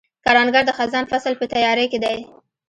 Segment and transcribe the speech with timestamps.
[0.25, 2.17] کروندګر د خزان فصل په تیاري کې دی